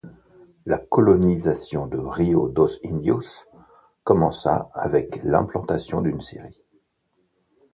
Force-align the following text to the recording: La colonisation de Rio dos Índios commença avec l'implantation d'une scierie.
La 0.65 0.79
colonisation 0.79 1.85
de 1.85 1.99
Rio 2.01 2.47
dos 2.47 2.79
Índios 2.83 3.45
commença 4.03 4.71
avec 4.73 5.21
l'implantation 5.23 6.01
d'une 6.01 6.21
scierie. 6.21 6.63